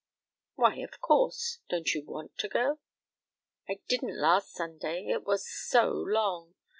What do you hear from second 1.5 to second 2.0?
Don't